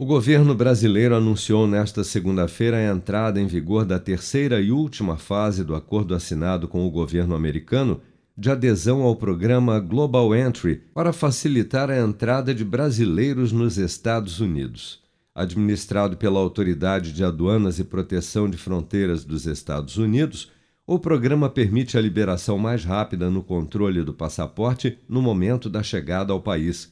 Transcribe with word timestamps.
O 0.00 0.06
governo 0.06 0.54
brasileiro 0.54 1.14
anunciou 1.14 1.66
nesta 1.66 2.02
segunda-feira 2.02 2.78
a 2.78 2.90
entrada 2.90 3.38
em 3.38 3.46
vigor 3.46 3.84
da 3.84 3.98
terceira 3.98 4.58
e 4.58 4.72
última 4.72 5.18
fase 5.18 5.62
do 5.62 5.74
acordo 5.74 6.14
assinado 6.14 6.66
com 6.66 6.86
o 6.86 6.90
governo 6.90 7.34
americano 7.34 8.00
de 8.34 8.50
adesão 8.50 9.02
ao 9.02 9.14
programa 9.14 9.78
Global 9.78 10.34
Entry 10.34 10.80
para 10.94 11.12
facilitar 11.12 11.90
a 11.90 11.98
entrada 11.98 12.54
de 12.54 12.64
brasileiros 12.64 13.52
nos 13.52 13.76
Estados 13.76 14.40
Unidos. 14.40 15.02
Administrado 15.34 16.16
pela 16.16 16.40
Autoridade 16.40 17.12
de 17.12 17.22
Aduanas 17.22 17.78
e 17.78 17.84
Proteção 17.84 18.48
de 18.48 18.56
Fronteiras 18.56 19.22
dos 19.22 19.44
Estados 19.44 19.98
Unidos, 19.98 20.50
o 20.86 20.98
programa 20.98 21.50
permite 21.50 21.98
a 21.98 22.00
liberação 22.00 22.56
mais 22.56 22.86
rápida 22.86 23.28
no 23.28 23.42
controle 23.42 24.02
do 24.02 24.14
passaporte 24.14 24.96
no 25.06 25.20
momento 25.20 25.68
da 25.68 25.82
chegada 25.82 26.32
ao 26.32 26.40
país 26.40 26.90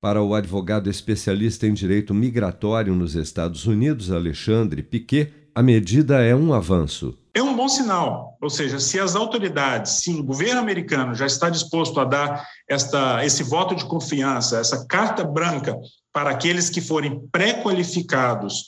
para 0.00 0.22
o 0.22 0.34
advogado 0.34 0.90
especialista 0.90 1.66
em 1.66 1.72
direito 1.72 2.14
migratório 2.14 2.94
nos 2.94 3.14
Estados 3.14 3.66
Unidos, 3.66 4.10
Alexandre 4.10 4.82
Piquet, 4.82 5.32
a 5.54 5.62
medida 5.62 6.22
é 6.22 6.34
um 6.34 6.52
avanço. 6.52 7.16
É 7.34 7.42
um 7.42 7.56
bom 7.56 7.68
sinal, 7.68 8.36
ou 8.40 8.48
seja, 8.48 8.78
se 8.78 8.98
as 8.98 9.14
autoridades, 9.14 10.00
se 10.02 10.10
o 10.10 10.22
governo 10.22 10.60
americano 10.60 11.14
já 11.14 11.26
está 11.26 11.50
disposto 11.50 12.00
a 12.00 12.04
dar 12.04 12.46
esta, 12.68 13.24
esse 13.24 13.42
voto 13.42 13.74
de 13.74 13.84
confiança, 13.84 14.58
essa 14.58 14.86
carta 14.86 15.22
branca 15.24 15.76
para 16.12 16.30
aqueles 16.30 16.70
que 16.70 16.80
forem 16.80 17.26
pré-qualificados, 17.30 18.64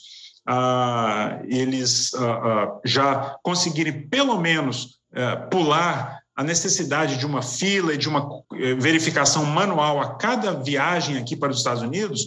ah, 0.47 1.39
eles 1.45 2.13
ah, 2.13 2.21
ah, 2.23 2.79
já 2.85 3.37
conseguirem 3.43 4.07
pelo 4.07 4.39
menos 4.39 4.99
eh, 5.13 5.35
pular 5.49 6.19
a 6.39 6.43
necessidade 6.43 7.17
de 7.17 7.25
uma 7.25 7.41
fila 7.41 7.93
e 7.93 7.97
de 7.97 8.07
uma 8.07 8.25
eh, 8.53 8.73
verificação 8.73 9.43
manual 9.43 9.99
a 9.99 10.15
cada 10.15 10.53
viagem 10.53 11.17
aqui 11.17 11.35
para 11.35 11.51
os 11.51 11.57
Estados 11.57 11.83
Unidos, 11.83 12.23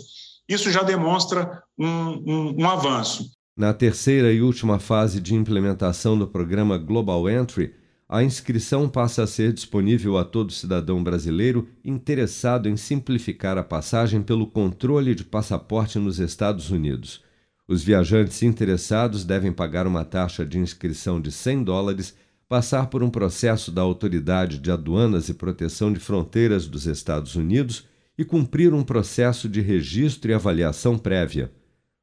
isso 0.46 0.70
já 0.70 0.82
demonstra 0.82 1.62
um, 1.78 1.86
um, 1.86 2.54
um 2.58 2.68
avanço. 2.68 3.30
Na 3.56 3.72
terceira 3.72 4.30
e 4.30 4.42
última 4.42 4.78
fase 4.78 5.18
de 5.18 5.34
implementação 5.34 6.18
do 6.18 6.28
programa 6.28 6.76
Global 6.76 7.26
Entry, 7.30 7.74
a 8.06 8.22
inscrição 8.22 8.86
passa 8.86 9.22
a 9.22 9.26
ser 9.26 9.50
disponível 9.50 10.18
a 10.18 10.24
todo 10.26 10.52
cidadão 10.52 11.02
brasileiro 11.02 11.66
interessado 11.82 12.68
em 12.68 12.76
simplificar 12.76 13.56
a 13.56 13.64
passagem 13.64 14.20
pelo 14.20 14.46
controle 14.46 15.14
de 15.14 15.24
passaporte 15.24 15.98
nos 15.98 16.18
Estados 16.18 16.70
Unidos. 16.70 17.24
Os 17.66 17.82
viajantes 17.82 18.42
interessados 18.42 19.24
devem 19.24 19.54
pagar 19.54 19.86
uma 19.86 20.04
taxa 20.04 20.44
de 20.44 20.58
inscrição 20.58 21.18
de 21.18 21.32
100 21.32 21.64
dólares 21.64 22.14
passar 22.52 22.88
por 22.88 23.02
um 23.02 23.08
processo 23.08 23.72
da 23.72 23.80
Autoridade 23.80 24.58
de 24.58 24.70
Aduanas 24.70 25.30
e 25.30 25.32
Proteção 25.32 25.90
de 25.90 25.98
Fronteiras 25.98 26.66
dos 26.66 26.84
Estados 26.84 27.34
Unidos 27.34 27.88
e 28.18 28.26
cumprir 28.26 28.74
um 28.74 28.82
processo 28.82 29.48
de 29.48 29.62
registro 29.62 30.30
e 30.30 30.34
avaliação 30.34 30.98
prévia. 30.98 31.50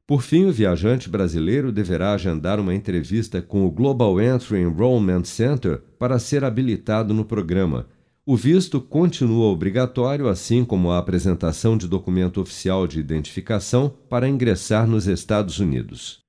Por 0.04 0.22
fim, 0.22 0.46
o 0.46 0.52
viajante 0.52 1.08
brasileiro 1.08 1.70
deverá 1.70 2.14
agendar 2.14 2.58
uma 2.58 2.74
entrevista 2.74 3.40
com 3.40 3.64
o 3.64 3.70
Global 3.70 4.20
Entry 4.20 4.58
Enrollment 4.58 5.22
Center 5.22 5.82
para 5.96 6.18
ser 6.18 6.42
habilitado 6.42 7.14
no 7.14 7.24
programa. 7.24 7.86
O 8.26 8.36
visto 8.36 8.80
continua 8.80 9.52
obrigatório, 9.52 10.26
assim 10.26 10.64
como 10.64 10.90
a 10.90 10.98
apresentação 10.98 11.78
de 11.78 11.86
documento 11.86 12.40
oficial 12.40 12.88
de 12.88 12.98
identificação 12.98 13.94
para 14.08 14.28
ingressar 14.28 14.84
nos 14.84 15.06
Estados 15.06 15.60
Unidos. 15.60 16.28